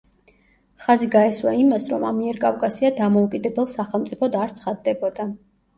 ხაზი 0.85 1.07
გაესვა 1.15 1.53
იმას, 1.65 1.85
რომ 1.93 2.07
ამიერკავკასია 2.13 2.93
დამოუკიდებელ 3.03 3.73
სახელმწიფოდ 3.79 4.41
არ 4.45 4.61
ცხადდებოდა. 4.61 5.33